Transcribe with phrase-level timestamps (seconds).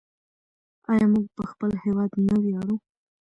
[0.91, 2.75] آیا موږ په خپل هیواد نه ویاړو؟